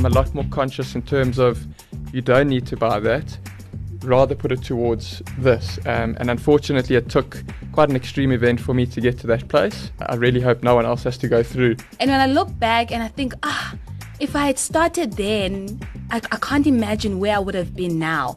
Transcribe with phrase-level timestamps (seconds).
[0.00, 1.62] I'm a lot more conscious in terms of
[2.10, 3.36] you don't need to buy that.
[4.02, 5.78] Rather put it towards this.
[5.84, 9.48] Um, and unfortunately, it took quite an extreme event for me to get to that
[9.48, 9.92] place.
[10.00, 11.76] I really hope no one else has to go through.
[11.98, 13.74] And when I look back and I think, ah,
[14.20, 15.78] if I had started then,
[16.10, 18.36] I, I can't imagine where I would have been now.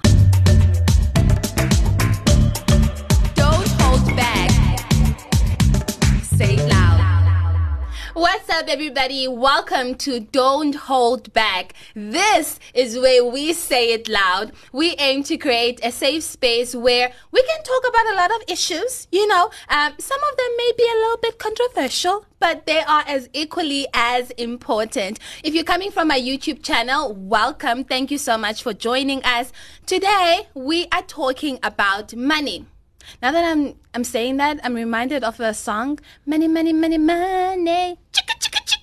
[8.14, 9.28] What's up, everybody?
[9.28, 11.74] Welcome to Don't Hold Back.
[11.96, 14.52] This is where we say it loud.
[14.72, 18.44] We aim to create a safe space where we can talk about a lot of
[18.48, 19.08] issues.
[19.12, 23.04] You know, um, some of them may be a little bit controversial, but they are
[23.08, 25.18] as equally as important.
[25.44, 27.84] If you're coming from my YouTube channel, welcome.
[27.84, 29.52] Thank you so much for joining us.
[29.88, 32.68] Today, we are talking about money.
[33.22, 37.98] Now that I'm I'm saying that, I'm reminded of a song, many, many, many, Money.
[38.12, 38.83] Chicka, chicka, chicka.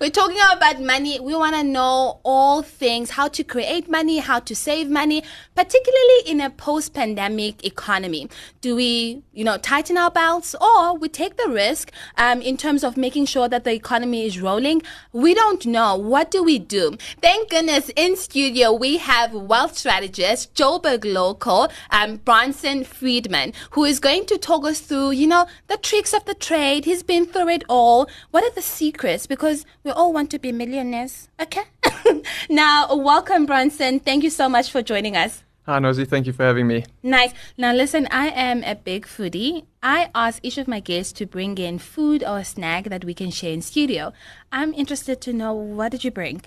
[0.00, 1.18] We're talking about money.
[1.18, 5.24] We want to know all things, how to create money, how to save money,
[5.56, 8.28] particularly in a post-pandemic economy.
[8.60, 12.84] Do we, you know, tighten our belts or we take the risk um, in terms
[12.84, 14.82] of making sure that the economy is rolling?
[15.12, 15.96] We don't know.
[15.96, 16.96] What do we do?
[17.20, 23.98] Thank goodness in studio we have wealth strategist Joburg local um, Bronson Friedman, who is
[23.98, 26.84] going to talk us through, you know, the tricks of the trade.
[26.84, 28.08] He's been through it all.
[28.30, 29.26] What are the secrets?
[29.26, 29.39] Because
[29.84, 31.28] we all want to be millionaires.
[31.40, 31.62] Okay.
[32.50, 34.00] now, welcome, Bronson.
[34.00, 35.44] Thank you so much for joining us.
[35.66, 36.04] Hi, Nosy.
[36.04, 36.84] Thank you for having me.
[37.02, 37.32] Nice.
[37.56, 39.66] Now, listen, I am a big foodie.
[39.82, 43.14] I ask each of my guests to bring in food or a snack that we
[43.14, 44.12] can share in studio.
[44.50, 46.42] I'm interested to know what did you bring?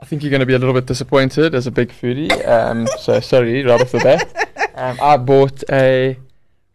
[0.00, 2.32] I think you're going to be a little bit disappointed as a big foodie.
[2.46, 4.50] Um, so sorry, right off the bat.
[4.74, 6.18] Um, I bought a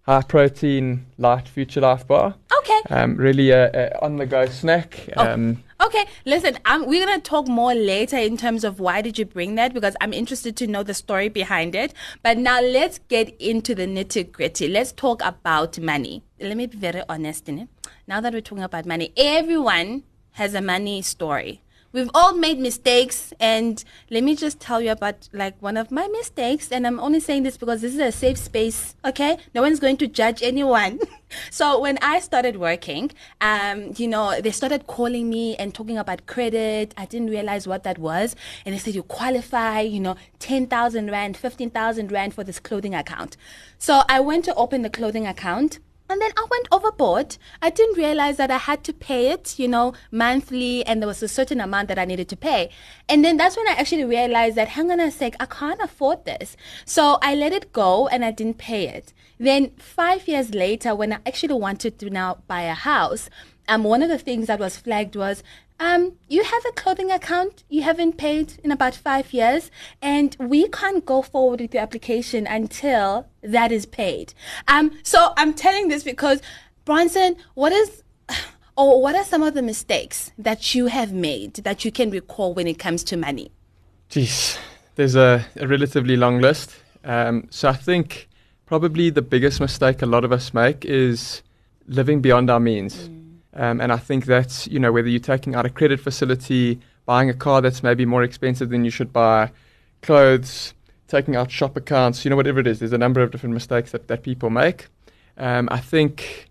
[0.09, 2.33] high protein light future life bar.
[2.59, 2.81] Okay.
[2.89, 5.07] Um, really a, a on the go snack.
[5.15, 5.33] Oh.
[5.33, 9.17] Um, Okay, listen, I'm, we're going to talk more later in terms of why did
[9.17, 11.93] you bring that because I'm interested to know the story behind it.
[12.21, 14.67] But now let's get into the nitty gritty.
[14.67, 16.21] Let's talk about money.
[16.37, 17.69] Let me be very honest in it.
[18.07, 21.61] Now that we're talking about money, everyone has a money story.
[21.91, 26.07] We've all made mistakes, and let me just tell you about like one of my
[26.07, 26.71] mistakes.
[26.71, 29.39] And I'm only saying this because this is a safe space, okay?
[29.55, 30.99] No one's going to judge anyone.
[31.49, 33.09] so when I started working,
[33.41, 36.93] um, you know, they started calling me and talking about credit.
[36.95, 38.35] I didn't realize what that was,
[38.67, 42.59] and they said you qualify, you know, ten thousand rand, fifteen thousand rand for this
[42.59, 43.35] clothing account.
[43.79, 45.79] So I went to open the clothing account.
[46.09, 47.37] And then I went overboard.
[47.61, 51.21] I didn't realize that I had to pay it, you know, monthly, and there was
[51.21, 52.71] a certain amount that I needed to pay.
[53.07, 56.25] And then that's when I actually realized that, hang on a sec, I can't afford
[56.25, 56.57] this.
[56.83, 59.13] So I let it go and I didn't pay it.
[59.39, 63.29] Then five years later, when I actually wanted to now buy a house,
[63.69, 65.43] um, one of the things that was flagged was,
[65.79, 69.71] um, you have a clothing account you haven't paid in about five years,
[70.01, 74.33] and we can't go forward with your application until that is paid.
[74.67, 76.41] Um, so I'm telling this because,
[76.83, 78.03] Bronson, what is,
[78.75, 82.53] or what are some of the mistakes that you have made that you can recall
[82.53, 83.51] when it comes to money?
[84.09, 84.57] Geez,
[84.95, 86.75] there's a, a relatively long list.
[87.05, 88.27] Um, so I think
[88.65, 91.41] probably the biggest mistake a lot of us make is
[91.87, 93.09] living beyond our means.
[93.53, 97.29] Um, and I think that's, you know, whether you're taking out a credit facility, buying
[97.29, 99.51] a car that's maybe more expensive than you should buy,
[100.01, 100.73] clothes,
[101.07, 103.91] taking out shop accounts, you know, whatever it is, there's a number of different mistakes
[103.91, 104.87] that, that people make.
[105.37, 106.49] Um, I think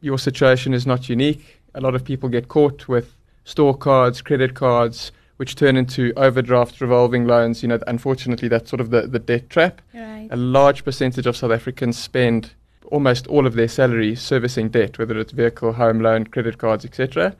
[0.00, 1.60] your situation is not unique.
[1.74, 6.80] A lot of people get caught with store cards, credit cards, which turn into overdraft
[6.80, 7.62] revolving loans.
[7.62, 9.80] You know, unfortunately, that's sort of the, the debt trap.
[9.94, 10.28] Right.
[10.30, 12.52] A large percentage of South Africans spend
[12.90, 17.34] almost all of their salary servicing debt, whether it's vehicle, home loan, credit cards, etc.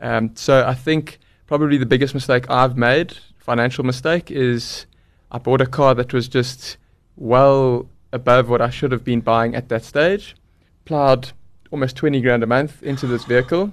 [0.00, 4.86] Um, so I think probably the biggest mistake I've made, financial mistake, is
[5.30, 6.76] I bought a car that was just
[7.16, 10.34] well above what I should have been buying at that stage.
[10.84, 11.32] Plowed
[11.70, 13.72] almost 20 grand a month into this vehicle.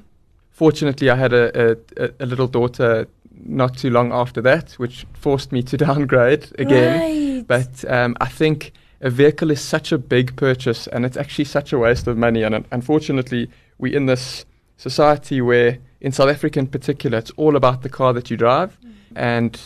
[0.49, 3.07] Fortunately, I had a, a, a little daughter
[3.45, 6.99] not too long after that, which forced me to downgrade again.
[6.99, 7.47] Right.
[7.47, 11.73] But um, I think a vehicle is such a big purchase and it's actually such
[11.73, 12.43] a waste of money.
[12.43, 13.49] And un- unfortunately,
[13.79, 14.45] we're in this
[14.77, 18.77] society where, in South Africa in particular, it's all about the car that you drive.
[18.79, 19.17] Mm-hmm.
[19.17, 19.61] And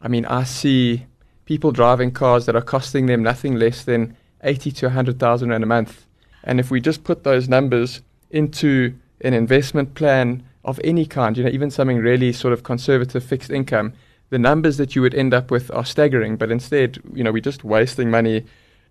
[0.00, 1.06] I mean, I see
[1.46, 5.66] people driving cars that are costing them nothing less than 80 to 100,000 Rand a
[5.66, 6.06] month.
[6.44, 11.44] And if we just put those numbers into an investment plan of any kind, you
[11.44, 13.94] know, even something really sort of conservative fixed income,
[14.30, 16.36] the numbers that you would end up with are staggering.
[16.36, 18.44] But instead, you know, we're just wasting money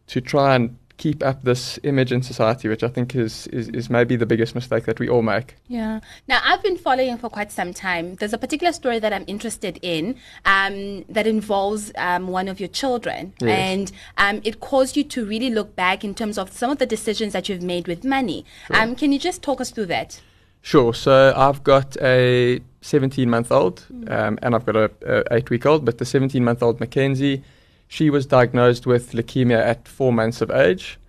[0.07, 3.89] to try and keep up this image in society, which I think is, is, is
[3.89, 5.55] maybe the biggest mistake that we all make.
[5.67, 5.99] Yeah.
[6.27, 8.15] Now, I've been following for quite some time.
[8.15, 10.15] There's a particular story that I'm interested in
[10.45, 13.33] um, that involves um, one of your children.
[13.41, 13.59] Yes.
[13.59, 16.85] And um, it caused you to really look back in terms of some of the
[16.85, 18.45] decisions that you've made with money.
[18.71, 20.21] Um, can you just talk us through that?
[20.61, 20.93] Sure.
[20.93, 25.65] So I've got a 17 month old um, and I've got a, a 8 week
[25.65, 27.43] old, but the 17 month old Mackenzie,
[27.87, 30.99] she was diagnosed with leukemia at four months of age.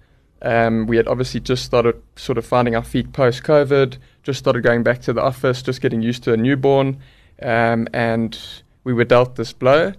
[0.43, 4.63] Um, we had obviously just started sort of finding our feet post COVID, just started
[4.63, 6.99] going back to the office, just getting used to a newborn,
[7.43, 8.39] um, and
[8.85, 9.93] we were dealt this blow.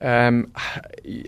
[0.00, 0.52] Um,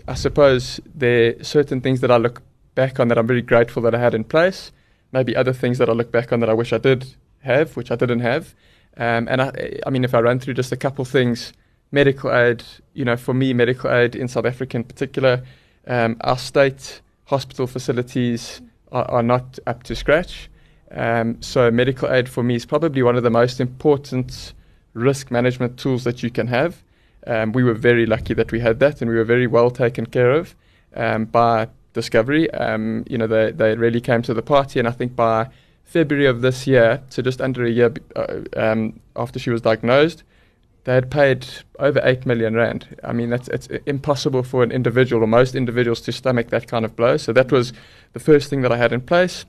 [0.07, 2.41] I suppose there are certain things that I look
[2.75, 4.71] back on that I'm very grateful that I had in place.
[5.11, 7.91] Maybe other things that I look back on that I wish I did have, which
[7.91, 8.55] I didn't have.
[8.97, 11.51] Um, and I, I mean, if I run through just a couple things,
[11.91, 15.43] medical aid, you know, for me, medical aid in South Africa in particular,
[15.87, 18.61] um, our state hospital facilities
[18.91, 20.49] are, are not up to scratch.
[20.91, 24.53] Um, so medical aid for me is probably one of the most important
[24.93, 26.83] risk management tools that you can have.
[27.27, 30.05] Um, we were very lucky that we had that, and we were very well taken
[30.05, 30.55] care of
[30.95, 32.49] um, by Discovery.
[32.51, 35.49] Um, you know, they they really came to the party, and I think by
[35.83, 40.23] February of this year, so just under a year uh, um, after she was diagnosed,
[40.83, 41.47] they had paid
[41.79, 42.97] over eight million rand.
[43.03, 46.85] I mean, that's it's impossible for an individual or most individuals to stomach that kind
[46.85, 47.17] of blow.
[47.17, 47.71] So that was
[48.13, 49.45] the first thing that I had in place,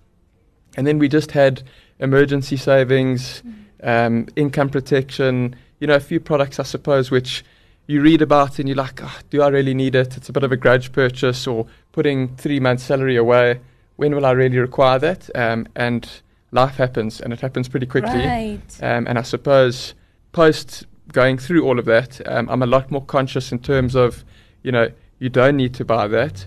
[0.76, 1.62] and then we just had
[1.98, 3.42] emergency savings,
[3.82, 5.56] um, income protection.
[5.80, 7.44] You know, a few products, I suppose, which
[7.86, 10.16] you read about and you're like, oh, do I really need it?
[10.16, 13.60] It's a bit of a grudge purchase, or putting three months' salary away.
[13.96, 15.28] When will I really require that?
[15.34, 16.08] Um, and
[16.52, 18.24] life happens, and it happens pretty quickly.
[18.24, 18.60] Right.
[18.80, 19.94] Um, and I suppose
[20.32, 24.24] post going through all of that, um, I'm a lot more conscious in terms of,
[24.62, 26.46] you know, you don't need to buy that.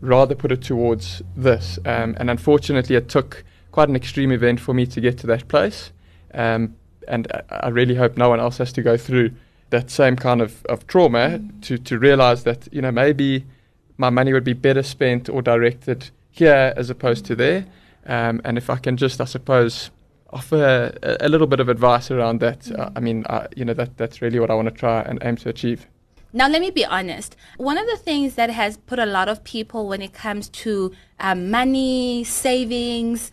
[0.00, 1.78] Rather put it towards this.
[1.84, 5.48] Um, and unfortunately, it took quite an extreme event for me to get to that
[5.48, 5.92] place.
[6.32, 6.76] Um,
[7.08, 9.30] and I, I really hope no one else has to go through
[9.70, 13.44] that same kind of, of trauma to, to realize that, you know, maybe
[13.96, 17.66] my money would be better spent or directed here as opposed to there.
[18.06, 19.90] Um, and if I can just, I suppose,
[20.34, 23.74] offer a, a little bit of advice around that, uh, I mean, uh, you know,
[23.74, 25.86] that, that's really what I want to try and aim to achieve.
[26.32, 27.36] Now, let me be honest.
[27.58, 30.92] One of the things that has put a lot of people when it comes to
[31.20, 33.30] um, money, savings,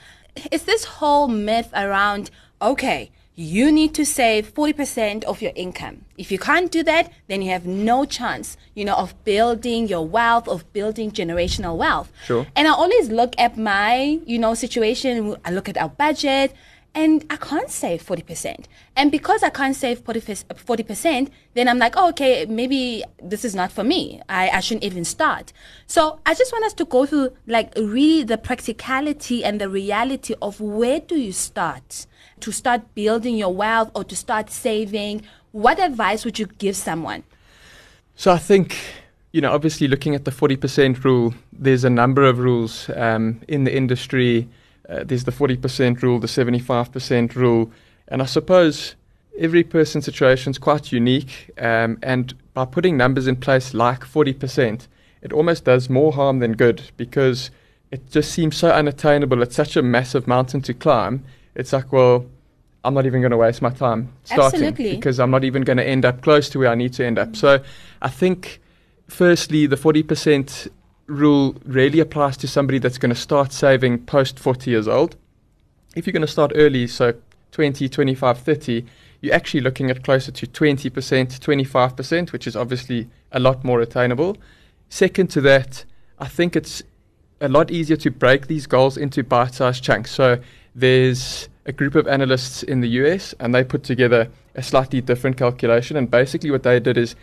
[0.52, 2.30] is this whole myth around,
[2.62, 6.06] okay, you need to save 40% of your income.
[6.18, 10.06] If you can't do that, then you have no chance, you know, of building your
[10.06, 12.12] wealth, of building generational wealth.
[12.26, 12.46] Sure.
[12.56, 15.38] And I always look at my, you know, situation.
[15.44, 16.54] I look at our budget
[16.94, 18.66] and I can't save 40%.
[18.98, 23.72] And because I can't save 40%, then I'm like, oh, okay, maybe this is not
[23.72, 24.22] for me.
[24.28, 25.54] I, I shouldn't even start.
[25.88, 30.36] So I just want us to go through like really the practicality and the reality
[30.42, 32.08] of where do you start
[32.42, 35.24] to start building your wealth or to start saving.
[35.52, 37.24] What advice would you give someone?
[38.16, 38.78] So I think,
[39.32, 43.64] you know, obviously looking at the 40% rule, there's a number of rules um, in
[43.64, 44.50] the industry.
[44.90, 47.72] Uh, there's the 40% rule, the 75% rule.
[48.08, 48.96] And I suppose
[49.38, 51.52] every person's situation is quite unique.
[51.58, 54.88] Um, and by putting numbers in place like 40%,
[55.22, 57.52] it almost does more harm than good because
[57.92, 59.42] it just seems so unattainable.
[59.42, 61.24] It's such a massive mountain to climb.
[61.56, 62.26] It's like, well,
[62.84, 64.96] I'm not even going to waste my time starting Absolutely.
[64.96, 67.20] because I'm not even going to end up close to where I need to end
[67.20, 67.36] up.
[67.36, 67.64] So
[68.02, 68.60] I think,
[69.08, 70.70] firstly, the 40%
[71.12, 75.16] rule really applies to somebody that's going to start saving post 40 years old.
[75.96, 77.14] If you're going to start early, so
[77.52, 78.86] 20, 25, 30,
[79.20, 84.38] you're actually looking at closer to 20%, 25%, which is obviously a lot more attainable.
[84.90, 85.84] Second to that,
[86.18, 86.82] I think it's
[87.42, 90.12] a lot easier to break these goals into bite sized chunks.
[90.12, 90.40] So
[90.74, 95.38] there's a group of analysts in the US and they put together a slightly different
[95.38, 95.98] calculation.
[95.98, 97.16] And basically, what they did is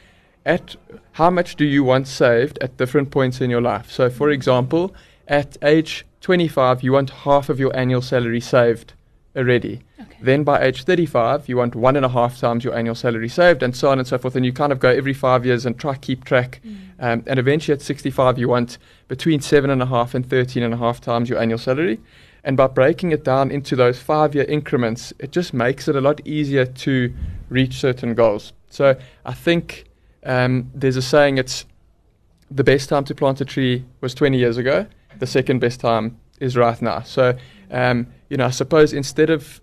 [0.45, 0.77] at
[1.13, 3.91] how much do you want saved at different points in your life.
[3.91, 4.95] So, for example,
[5.27, 8.95] at age 25, you want half of your annual salary saved
[9.37, 9.81] already.
[10.01, 10.17] Okay.
[10.21, 13.63] Then by age 35, you want one and a half times your annual salary saved,
[13.63, 14.37] and so on and so forth.
[14.37, 16.61] And you kind of go every five years and try keep track.
[17.01, 20.75] Um, and eventually at 65, you want between seven and a half and 13 and
[20.75, 22.01] a half times your annual salary.
[22.43, 26.01] And by breaking it down into those five year increments, it just makes it a
[26.01, 27.13] lot easier to
[27.49, 28.53] reach certain goals.
[28.71, 29.85] So I think
[30.25, 31.65] um, there's a saying it's
[32.51, 34.87] the best time to plant a tree was 20 years ago.
[35.19, 37.01] The second best time is right now.
[37.03, 37.37] So,
[37.71, 39.61] um, you know, I suppose instead of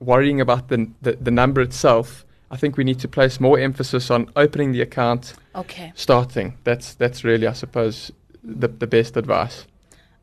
[0.00, 4.10] worrying about the, the, the number itself, I think we need to place more emphasis
[4.10, 5.92] on opening the account, Okay.
[5.96, 6.56] starting.
[6.64, 8.12] That's that's really, I suppose,
[8.44, 9.66] the, the best advice.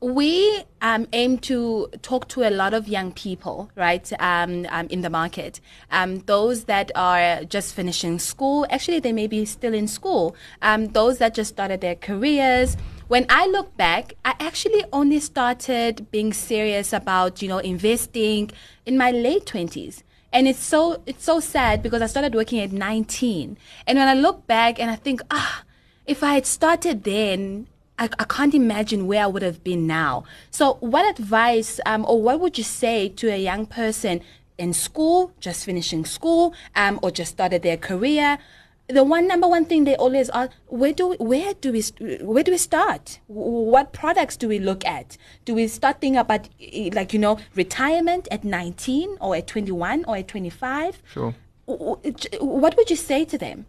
[0.04, 5.00] We um, aim to talk to a lot of young people, right, um, um, in
[5.00, 5.62] the market.
[5.92, 10.36] Um, those that are just finishing school, actually, they may be still in school.
[10.62, 12.76] Um, those that just started their careers.
[13.08, 18.52] When I look back, I actually only started being serious about, you know, investing
[18.86, 20.04] in my late 20s.
[20.34, 23.58] And it's so it's so sad because I started working at 19.
[23.88, 25.64] And when I look back and I think, ah,
[26.06, 27.68] if I had started then,
[28.00, 30.24] I, I, can't imagine where I would have been now.
[30.50, 34.22] So, what advice um, or what would you say to a young person
[34.58, 38.40] in school, just finishing school, um, or just started their career?
[38.88, 41.82] The one number one thing they always ask: Where do we, where do we
[42.22, 43.20] where do we start?
[43.28, 45.18] What products do we look at?
[45.46, 46.50] Do we start thinking about
[46.94, 51.02] like you know retirement at nineteen or at twenty one or at twenty five?
[51.06, 51.34] Sure.
[51.66, 53.68] What would you say to them?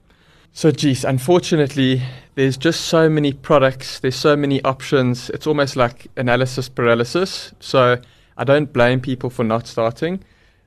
[0.56, 2.00] So, geez, unfortunately,
[2.36, 5.28] there's just so many products, there's so many options.
[5.30, 7.52] It's almost like analysis paralysis.
[7.58, 8.00] So,
[8.36, 10.22] I don't blame people for not starting.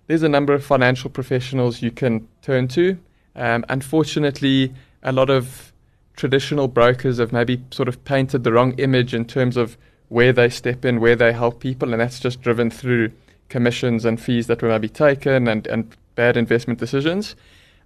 [0.08, 2.98] There's a number of financial professionals you can turn to.
[3.38, 5.72] Um, unfortunately, a lot of
[6.18, 9.78] traditional brokers have maybe sort of painted the wrong image in terms of
[10.10, 13.14] where they step in, where they help people, and that's just driven through
[13.48, 17.38] commissions and fees that were maybe taken and, and bad investment decisions.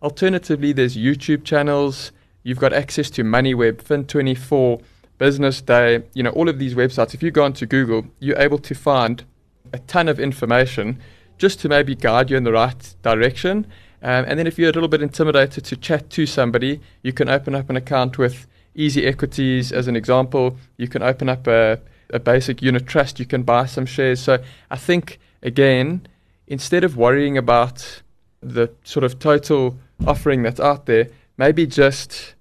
[0.01, 2.11] Alternatively, there's YouTube channels.
[2.43, 4.81] You've got access to MoneyWeb, Fin24,
[5.19, 7.13] Business Day, you know, all of these websites.
[7.13, 9.23] If you go onto Google, you're able to find
[9.71, 10.99] a ton of information
[11.37, 13.67] just to maybe guide you in the right direction.
[14.01, 17.29] Um, and then if you're a little bit intimidated to chat to somebody, you can
[17.29, 20.57] open up an account with Easy Equities as an example.
[20.77, 21.79] You can open up a,
[22.09, 23.19] a basic unit trust.
[23.19, 24.19] You can buy some shares.
[24.19, 24.39] So
[24.71, 26.07] I think, again,
[26.47, 28.01] instead of worrying about
[28.41, 29.77] the sort of total
[30.07, 32.35] offering that's out there, maybe just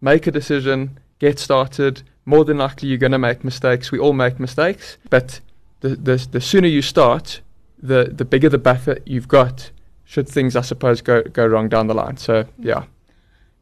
[0.00, 2.02] make a decision, get started.
[2.26, 3.92] More than likely, you're going to make mistakes.
[3.92, 5.40] We all make mistakes, but
[5.80, 7.40] the, the, the sooner you start,
[7.78, 9.70] the, the bigger the buffer you've got
[10.04, 12.16] should things, I suppose, go, go wrong down the line.
[12.16, 12.84] So, yeah.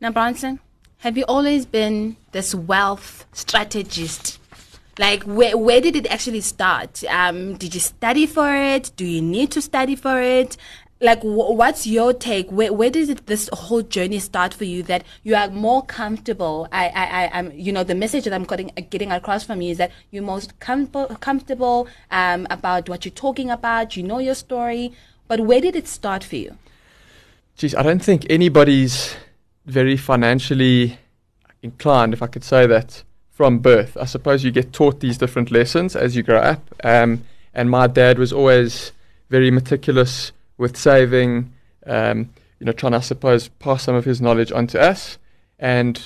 [0.01, 0.61] Now, Bronson,
[0.99, 4.39] have you always been this wealth strategist?
[4.99, 7.03] Like, where, where did it actually start?
[7.05, 8.93] Um, did you study for it?
[8.97, 10.57] Do you need to study for it?
[11.03, 12.51] Like what's your take?
[12.51, 16.89] Where, where it, this whole journey start for you that you are more comfortable i
[16.89, 19.79] i, I am you know the message that i'm getting getting across from you is
[19.79, 24.93] that you're most com- comfortable um, about what you're talking about you know your story
[25.29, 26.57] but where did it start for you?
[27.57, 29.17] Geez i don't think anybody's
[29.67, 30.99] very financially
[31.63, 33.97] inclined if i could say that from birth.
[33.97, 36.63] I suppose you get taught these different lessons as you grow up.
[36.85, 38.93] Um, and my dad was always
[39.31, 41.53] very meticulous with saving,
[41.87, 45.19] um, you know, trying to, I suppose, pass some of his knowledge onto us.
[45.59, 46.01] And,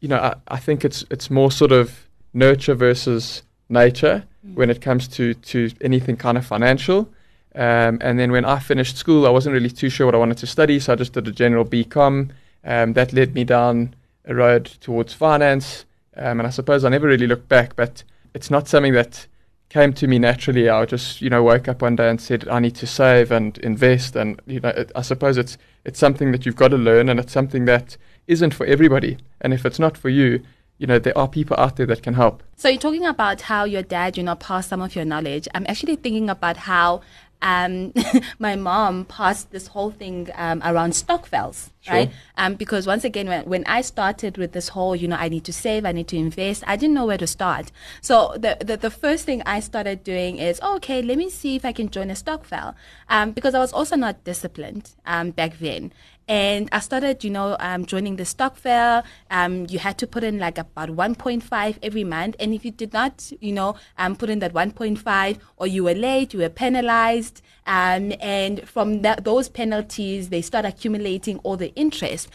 [0.00, 4.54] you know, I, I think it's it's more sort of nurture versus nature mm.
[4.54, 7.08] when it comes to, to anything kind of financial.
[7.54, 10.38] Um, and then when I finished school, I wasn't really too sure what I wanted
[10.38, 12.30] to study, so I just did a general BCom.
[12.64, 13.94] Um, that led me down
[14.26, 15.84] a road towards finance,
[16.16, 17.74] um, and I suppose I never really looked back.
[17.74, 19.26] But it's not something that
[19.68, 20.68] came to me naturally.
[20.68, 23.58] I just, you know, woke up one day and said, I need to save and
[23.58, 24.16] invest.
[24.16, 27.20] And, you know, it, I suppose it's, it's something that you've got to learn and
[27.20, 27.96] it's something that
[28.26, 29.18] isn't for everybody.
[29.40, 30.42] And if it's not for you,
[30.78, 32.42] you know, there are people out there that can help.
[32.56, 35.48] So you're talking about how your dad, you know, passed some of your knowledge.
[35.54, 37.02] I'm actually thinking about how
[37.42, 37.92] um,
[38.38, 41.94] my mom passed this whole thing um, around stokvels, sure.
[41.94, 42.10] right?
[42.36, 45.44] Um, because once again, when, when I started with this whole, you know, I need
[45.44, 47.70] to save, I need to invest, I didn't know where to start.
[48.00, 51.56] So the the, the first thing I started doing is, oh, okay, let me see
[51.56, 52.74] if I can join a stokvel,
[53.08, 55.92] um, because I was also not disciplined um, back then.
[56.28, 59.02] And I started, you know, um, joining the stokvel.
[59.30, 62.36] Um, you had to put in like about 1.5 every month.
[62.38, 65.94] And if you did not, you know, um, put in that 1.5 or you were
[65.94, 67.40] late, you were penalized.
[67.66, 72.28] Um, and from that, those penalties, they start accumulating all the interest.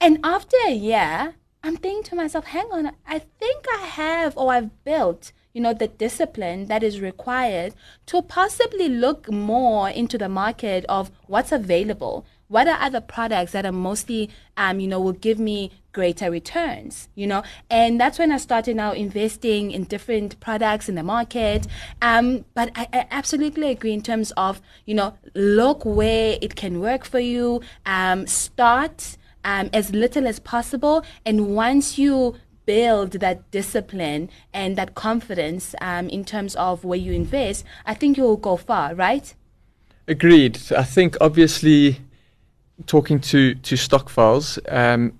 [0.00, 4.52] And after a year, I'm thinking to myself, hang on, I think I have or
[4.52, 7.74] I've built you know, the discipline that is required
[8.06, 13.64] to possibly look more into the market of what's available, what are other products that
[13.64, 17.42] are mostly um, you know will give me greater returns you know?
[17.70, 21.66] And that's when i started now investing in different products in the market.
[22.02, 26.80] Um, but I, I, absolutely agree in terms of you know look where it can
[26.80, 31.04] work for you um, start um, as little as possible.
[31.24, 37.10] And once you build that discipline and that confidence um, in terms of where you
[37.10, 39.34] invest i think you will go far right?
[40.06, 40.58] Agreed.
[40.76, 42.00] I think obviously
[42.86, 45.18] talking to to stokvels, um,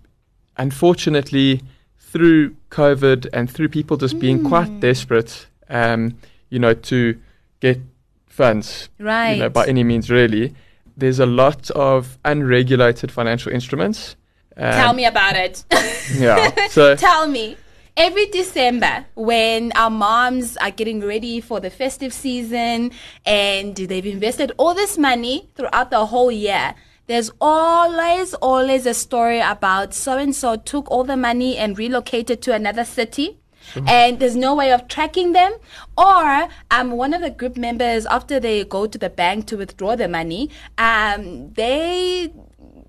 [0.56, 1.62] unfortunately,
[1.98, 4.48] through COVID and through people just being mm.
[4.48, 6.16] quite desperate, um,
[6.48, 7.18] you know, to
[7.60, 7.80] get
[8.26, 9.32] funds, Right.
[9.32, 10.54] you know, by any means really.
[10.96, 14.16] There's a lot of unregulated financial instruments.
[14.56, 15.64] Um, Tell me about it.
[16.14, 16.50] Yeah.
[16.70, 17.56] So Tell me.
[17.96, 22.92] Every December, when our moms are getting ready for the festive season
[23.26, 26.74] and they've invested all this money throughout the whole year,
[27.10, 32.40] there's always, always a story about so and so took all the money and relocated
[32.42, 33.40] to another city.
[33.86, 35.52] And there's no way of tracking them.
[35.98, 39.96] Or um, one of the group members, after they go to the bank to withdraw
[39.96, 42.32] the money, um, they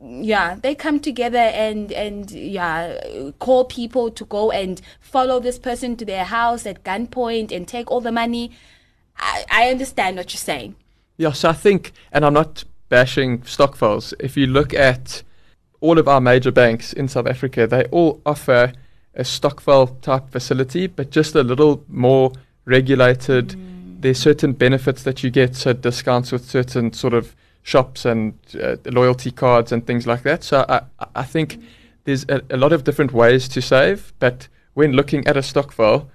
[0.03, 2.99] yeah they come together and and yeah
[3.37, 7.91] call people to go and follow this person to their house at gunpoint and take
[7.91, 8.49] all the money
[9.17, 10.73] i, I understand what you're saying
[11.17, 12.63] Yeah, so I think, and I'm not
[12.95, 14.13] bashing stokvels.
[14.19, 15.23] If you look at
[15.79, 18.73] all of our major banks in South Africa, they all offer
[19.15, 22.33] a stokvel type facility, but just a little more
[22.65, 23.55] regulated.
[24.01, 27.33] There's certain benefits that you get, so discounts with certain sort of
[27.63, 30.43] shops and uh, loyalty cards and things like that.
[30.43, 31.59] So I, I- I think
[32.03, 36.09] there's a, a lot of different ways to save, but when looking at a stokvel,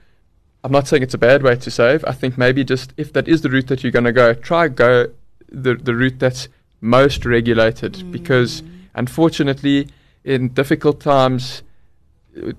[0.64, 2.04] I'm not saying it's a bad way to save.
[2.04, 4.68] I think maybe just if that is the route that you're going to go, try
[4.68, 5.06] go
[5.48, 6.48] the the route that's
[6.86, 8.12] most regulated mm.
[8.12, 8.62] because
[8.94, 9.88] unfortunately
[10.24, 11.62] in difficult times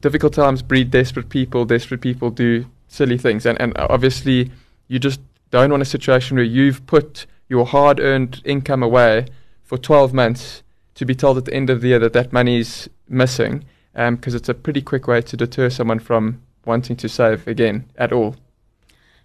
[0.01, 4.51] difficult times breed desperate people, desperate people do silly things and and obviously
[4.87, 5.19] you just
[5.51, 9.25] don't want a situation where you've put your hard-earned income away
[9.63, 10.63] for 12 months
[10.95, 13.63] to be told at the end of the year that that money's missing
[13.95, 17.85] um, because it's a pretty quick way to deter someone from wanting to save again
[17.97, 18.35] at all.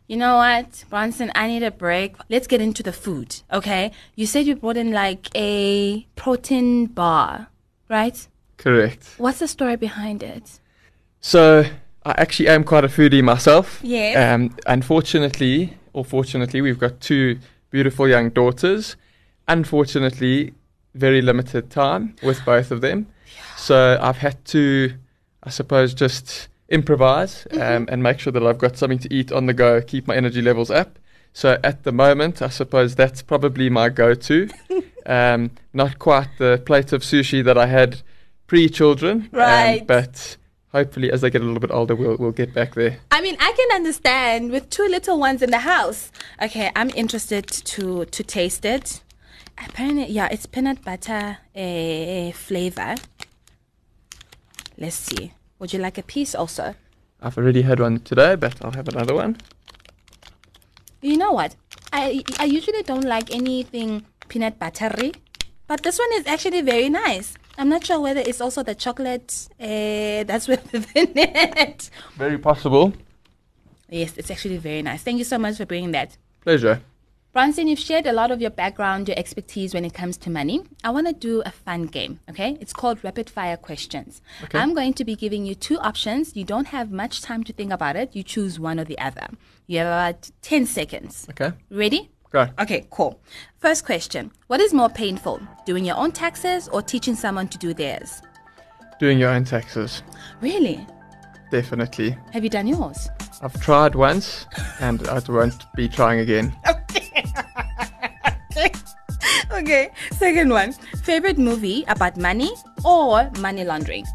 [0.09, 4.27] You know what bronson i need a break let's get into the food okay you
[4.27, 7.49] said you brought in like a protein bar
[7.89, 9.15] right Correct.
[9.19, 10.61] what's the story behind it
[11.21, 11.65] So
[12.05, 13.79] I actually am quite a foodie myself.
[13.83, 14.17] Yes.
[14.17, 17.39] Um, unfortunately, or fortunately, we've got two
[17.71, 18.97] beautiful young daughters.
[19.47, 20.53] Unfortunately,
[20.95, 23.07] very limited time with both of them.
[23.37, 23.57] Yeah.
[23.57, 24.95] So I've had to,
[25.45, 29.47] I suppose, just improvise um, and make sure that I've got something to eat on
[29.47, 30.99] the go, keep my energy levels up.
[31.35, 34.49] So at the moment, I suppose that's probably my go-to.
[35.07, 38.03] um, not quite the plate of sushi that I had
[38.47, 40.37] pre-children, um, but
[40.73, 42.99] hopefully, as they get a little bit older, we'll we'll get back there.
[43.11, 46.13] I mean, I can understand with two little ones in the house.
[46.43, 49.03] Okay, I'm interested to to taste it.
[49.57, 52.97] Apparently, yeah, it's peanut butter uh, flavor.
[54.77, 55.33] Let's see.
[55.63, 56.75] Would you like a piece also?
[57.21, 59.37] I've already had one today, but I'll have another one.
[61.01, 61.55] You know what?
[61.93, 65.13] I I usually don't like anything peanut buttery,
[65.69, 67.35] but this one is actually very nice.
[67.57, 71.91] I'm not sure whether it's also the chocolate uh, that's within it.
[72.17, 72.93] Very possible.
[73.89, 75.05] Yes, it's actually very nice.
[75.05, 76.19] Thank you so much for bringing that.
[76.41, 76.81] Pleasure.
[77.33, 80.65] Bronson, you've shared a lot of your background, your expertise when it comes to money.
[80.85, 82.59] I want to do a fun game, okay?
[82.61, 84.21] It's called rapid fire questions.
[84.45, 84.59] Okay.
[84.59, 86.37] I'm going to be giving you two options.
[86.37, 88.15] You don't have much time to think about it.
[88.15, 89.29] You choose one or the other.
[89.67, 91.27] You have about 10 seconds.
[91.31, 91.53] Okay.
[91.71, 92.11] Ready?
[92.31, 92.49] Go.
[92.59, 93.19] Okay, cool.
[93.61, 97.73] First question What is more painful, doing your own taxes or teaching someone to do
[97.73, 98.21] theirs?
[99.01, 100.03] Doing your own taxes.
[100.43, 100.87] Really?
[101.51, 102.15] Definitely.
[102.35, 103.09] Have you done yours?
[103.41, 104.47] I've tried once,
[104.81, 106.55] and I won't be trying again.
[106.69, 106.82] Okay,
[110.23, 110.73] second one.
[111.05, 112.53] Favorite movie about money
[112.85, 114.07] or money laundering?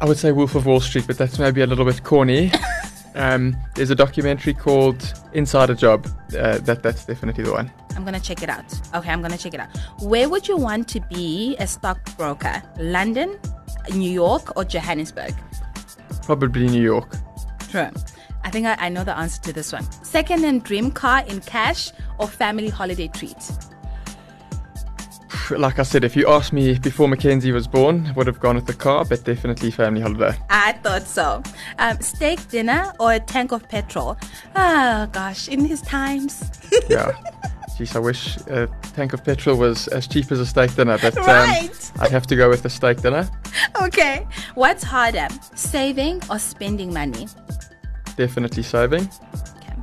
[0.00, 2.52] I would say Wolf of Wall Street, but that's maybe a little bit corny.
[3.14, 5.00] um, there's a documentary called
[5.32, 6.06] Insider Job.
[6.38, 7.70] Uh, that that's definitely the one.
[7.96, 8.64] I'm gonna check it out.
[8.94, 9.70] Okay, I'm gonna check it out.
[10.02, 12.62] Where would you want to be a stockbroker?
[12.78, 13.38] London,
[13.94, 15.34] New York, or Johannesburg?
[16.22, 17.16] Probably New York.
[17.70, 17.90] Sure.
[18.54, 19.82] I think I, I know the answer to this one.
[20.04, 23.36] Second hand dream car in cash or family holiday treat?
[25.50, 28.54] Like I said, if you asked me before Mackenzie was born, I would have gone
[28.54, 30.38] with the car, but definitely family holiday.
[30.50, 31.42] I thought so.
[31.80, 34.16] Um, steak dinner or a tank of petrol?
[34.54, 36.48] Oh gosh, in these times.
[36.88, 37.10] Yeah.
[37.76, 41.18] Jeez, I wish a tank of petrol was as cheap as a steak dinner, but
[41.18, 41.92] um, Right.
[41.98, 43.28] I'd have to go with the steak dinner.
[43.82, 44.28] okay.
[44.54, 47.26] What's harder, saving or spending money?
[48.16, 49.08] Definitely saving.
[49.56, 49.76] Okay.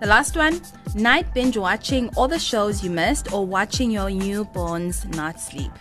[0.00, 0.60] The last one
[0.94, 5.72] night binge watching all the shows you missed or watching your newborns not sleep.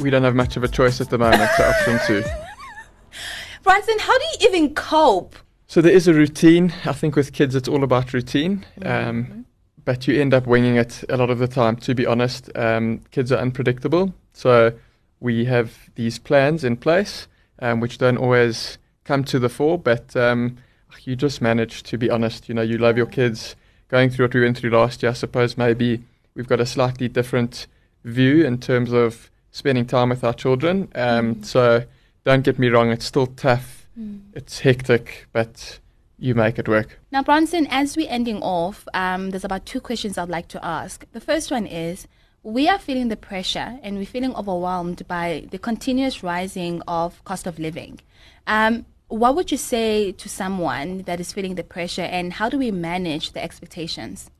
[0.00, 2.24] We don't have much of a choice at the moment, so option two.
[3.62, 5.36] Bronson, how do you even cope?
[5.66, 6.72] So there is a routine.
[6.84, 8.64] I think with kids, it's all about routine.
[8.82, 9.44] Um,
[9.84, 12.50] but you end up winging it a lot of the time, to be honest.
[12.54, 14.14] Um, kids are unpredictable.
[14.32, 14.72] So
[15.20, 17.28] we have these plans in place,
[17.60, 20.56] um, which don't always come to the fore, but um,
[21.04, 22.48] you just manage to be honest.
[22.48, 23.56] You know, you love your kids.
[23.88, 26.02] Going through what we went through last year, I suppose maybe
[26.34, 27.66] we've got a slightly different
[28.04, 30.88] view in terms of spending time with our children.
[30.94, 31.44] Um, mm.
[31.44, 31.84] So
[32.24, 33.88] don't get me wrong, it's still tough.
[33.98, 34.20] Mm.
[34.34, 35.80] It's hectic, but
[36.18, 37.00] you make it work.
[37.10, 41.04] Now, Bronson, as we're ending off, um, there's about two questions I'd like to ask.
[41.12, 42.06] The first one is
[42.42, 47.46] we are feeling the pressure and we're feeling overwhelmed by the continuous rising of cost
[47.46, 48.00] of living.
[48.46, 52.56] Um, what would you say to someone that is feeling the pressure and how do
[52.56, 54.30] we manage the expectations?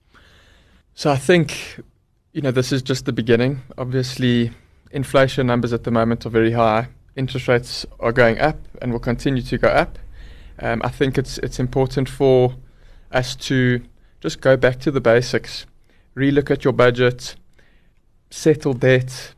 [0.94, 1.80] So I think,
[2.32, 3.62] you know, this is just the beginning.
[3.76, 4.52] Obviously,
[4.92, 6.88] inflation numbers at the moment are very high.
[7.16, 9.98] Interest rates are going up and will continue to go up.
[10.60, 12.54] Um, I think it's it's important for
[13.10, 13.82] us to
[14.20, 15.66] just go back to the basics,
[16.14, 17.34] relook at your budget,
[18.30, 19.34] settle debt,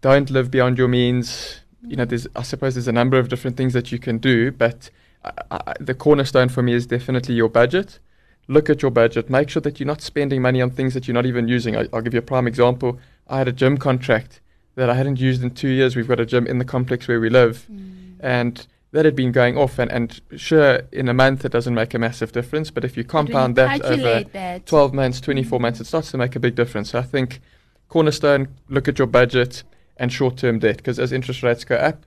[0.00, 1.60] don't live beyond your means.
[1.86, 4.50] You know, there's I suppose there's a number of different things that you can do,
[4.50, 4.90] but
[5.24, 7.98] I, I, the cornerstone for me is definitely your budget.
[8.46, 9.30] Look at your budget.
[9.30, 11.76] Make sure that you're not spending money on things that you're not even using.
[11.76, 12.98] I, will give you a prime example.
[13.28, 14.40] I had a gym contract
[14.74, 15.96] that I hadn't used in two years.
[15.96, 18.16] We've got a gym in the complex where we live, mm.
[18.20, 19.78] and that had been going off.
[19.78, 23.04] And, and sure, in a month it doesn't make a massive difference, but if you
[23.04, 24.66] compound that over that.
[24.66, 25.62] 12 months, 24 mm.
[25.62, 26.90] months, it starts to make a big difference.
[26.90, 27.40] So I think
[27.88, 29.62] cornerstone, look at your budget
[29.96, 32.04] and short-term debt, because as interest rates go up,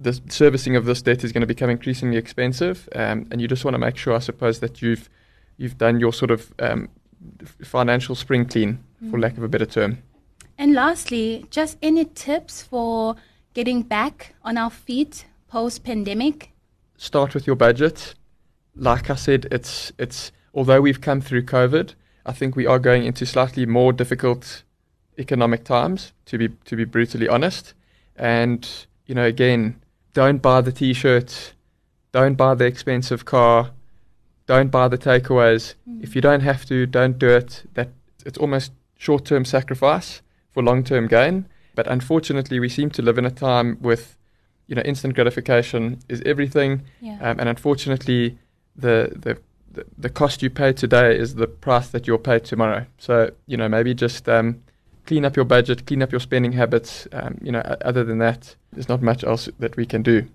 [0.00, 3.64] the servicing of this debt is going to become increasingly expensive, um, and you just
[3.64, 5.08] want to make sure, I suppose, that you've
[5.56, 6.88] you've done your sort of um,
[7.64, 9.10] financial spring clean, mm.
[9.10, 9.98] for lack of a better term.
[10.56, 13.16] And lastly, just any tips for
[13.54, 16.52] getting back on our feet post pandemic?
[16.96, 18.14] Start with your budget.
[18.76, 23.04] Like I said, it's it's although we've come through COVID, I think we are going
[23.04, 24.62] into slightly more difficult
[25.18, 27.74] economic times, to be to be brutally honest.
[28.16, 28.68] And
[29.06, 29.80] you know, again,
[30.14, 31.54] don't buy the t-shirt,
[32.12, 33.70] don't buy the expensive car,
[34.46, 35.74] don't buy the takeaways.
[35.88, 36.02] Mm.
[36.02, 37.64] If you don't have to, don't do it.
[37.74, 37.88] That
[38.24, 41.46] it's almost short-term sacrifice for long-term gain.
[41.74, 44.16] But unfortunately, we seem to live in a time with,
[44.66, 47.18] you know, instant gratification is everything, yeah.
[47.20, 48.38] um, and unfortunately,
[48.74, 49.38] the, the
[49.70, 52.86] the the cost you pay today is the price that you'll pay tomorrow.
[52.98, 54.62] So you know, maybe just um,
[55.08, 57.08] clean up your budget, clean up your spending habits.
[57.12, 60.28] Um, you know, other than that, there's not much else that we can do.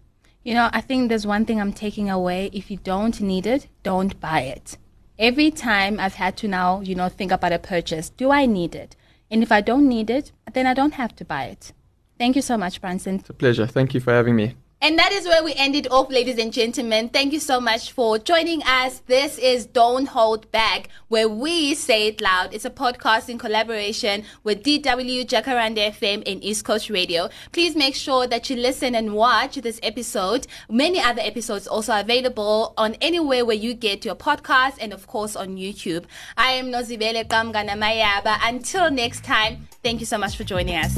[0.44, 2.50] You know, I think there's one thing I'm taking away.
[2.52, 4.78] If you don't need it, don't buy it.
[5.20, 8.74] Every time I've had to now, you know, think about a purchase, do I need
[8.74, 8.96] it?
[9.30, 11.72] And if I don't need it, then I don't have to buy it.
[12.18, 13.16] Thank you so much, Bronson.
[13.20, 13.68] It's a pleasure.
[13.68, 14.56] Thank you for having me.
[14.84, 17.08] And that is where we ended off, ladies and gentlemen.
[17.08, 19.00] Thank you so much for joining us.
[19.08, 22.54] This is Don't Hold Back, where we say it loud.
[22.54, 27.30] It's a podcast in collaboration with DW Jacaranda FM and East Coast Radio.
[27.54, 30.48] Please make sure that you listen and watch this episode.
[30.69, 35.38] Many other episodes also available on anywhere where you get your podcast and of course
[35.38, 36.04] on YouTube.
[36.36, 38.38] I am Nozibele Qamngana Mayaba.
[38.43, 40.93] Until next time, thank you so much for joining us.